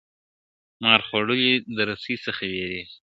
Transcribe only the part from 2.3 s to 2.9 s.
بېرېږي.